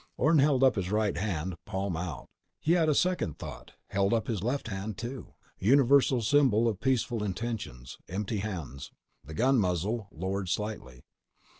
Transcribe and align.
_Orne 0.17 0.39
held 0.39 0.63
up 0.63 0.77
his 0.77 0.89
right 0.89 1.15
hand, 1.15 1.57
palm 1.63 1.95
out. 1.95 2.27
He 2.59 2.71
had 2.71 2.89
a 2.89 2.95
second 2.95 3.37
thought: 3.37 3.73
held 3.91 4.15
up 4.15 4.25
his 4.25 4.41
left 4.41 4.69
hand, 4.69 4.97
too. 4.97 5.35
Universal 5.59 6.23
symbol 6.23 6.67
of 6.67 6.79
peaceful 6.81 7.23
intentions: 7.23 7.99
empty 8.09 8.37
hands. 8.37 8.89
The 9.23 9.35
gun 9.35 9.59
muzzle 9.59 10.07
lowered 10.11 10.49
slightly. 10.49 11.03